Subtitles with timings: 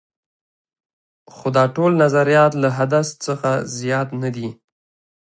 [1.33, 4.49] خو دا ټول نظریات له حدس څخه زیات نه دي.